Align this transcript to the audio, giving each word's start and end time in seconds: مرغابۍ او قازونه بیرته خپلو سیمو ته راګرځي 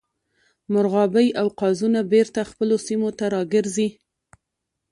مرغابۍ 0.73 1.27
او 1.39 1.47
قازونه 1.61 1.99
بیرته 2.11 2.41
خپلو 2.51 2.75
سیمو 2.87 3.09
ته 3.17 3.25
راګرځي 3.33 3.87